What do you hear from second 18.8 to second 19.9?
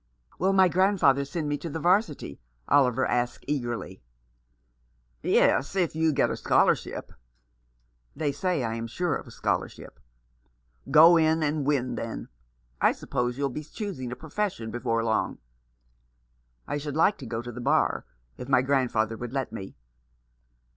father would let me."